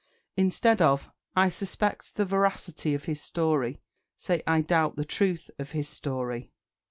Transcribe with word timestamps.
Instead 0.35 0.81
of 0.81 1.11
"I 1.35 1.49
suspect 1.49 2.15
the 2.15 2.25
veracity 2.25 2.95
of 2.95 3.03
his 3.05 3.21
story," 3.21 3.83
say 4.17 4.41
"I 4.47 4.61
doubt 4.61 4.95
the 4.95 5.05
truth 5.05 5.51
of 5.59 5.73
his 5.73 5.87
story." 5.89 6.49